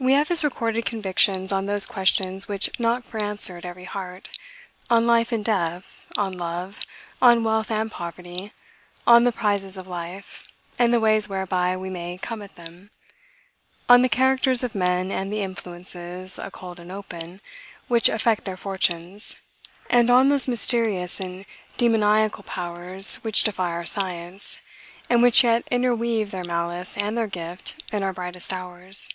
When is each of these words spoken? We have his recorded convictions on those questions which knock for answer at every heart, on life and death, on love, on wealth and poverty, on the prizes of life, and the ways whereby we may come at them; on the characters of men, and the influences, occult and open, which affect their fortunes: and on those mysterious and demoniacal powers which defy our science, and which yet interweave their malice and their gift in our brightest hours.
We 0.00 0.12
have 0.12 0.28
his 0.28 0.44
recorded 0.44 0.84
convictions 0.86 1.50
on 1.50 1.66
those 1.66 1.84
questions 1.84 2.46
which 2.46 2.70
knock 2.78 3.02
for 3.02 3.18
answer 3.20 3.56
at 3.56 3.64
every 3.64 3.82
heart, 3.82 4.30
on 4.88 5.08
life 5.08 5.32
and 5.32 5.44
death, 5.44 6.06
on 6.16 6.38
love, 6.38 6.78
on 7.20 7.42
wealth 7.42 7.68
and 7.68 7.90
poverty, 7.90 8.52
on 9.08 9.24
the 9.24 9.32
prizes 9.32 9.76
of 9.76 9.88
life, 9.88 10.46
and 10.78 10.94
the 10.94 11.00
ways 11.00 11.28
whereby 11.28 11.76
we 11.76 11.90
may 11.90 12.16
come 12.16 12.42
at 12.42 12.54
them; 12.54 12.92
on 13.88 14.02
the 14.02 14.08
characters 14.08 14.62
of 14.62 14.76
men, 14.76 15.10
and 15.10 15.32
the 15.32 15.42
influences, 15.42 16.38
occult 16.38 16.78
and 16.78 16.92
open, 16.92 17.40
which 17.88 18.08
affect 18.08 18.44
their 18.44 18.56
fortunes: 18.56 19.38
and 19.90 20.10
on 20.10 20.28
those 20.28 20.46
mysterious 20.46 21.18
and 21.18 21.44
demoniacal 21.76 22.44
powers 22.44 23.16
which 23.22 23.42
defy 23.42 23.72
our 23.72 23.84
science, 23.84 24.60
and 25.10 25.24
which 25.24 25.42
yet 25.42 25.66
interweave 25.72 26.30
their 26.30 26.44
malice 26.44 26.96
and 26.96 27.18
their 27.18 27.26
gift 27.26 27.82
in 27.92 28.04
our 28.04 28.12
brightest 28.12 28.52
hours. 28.52 29.10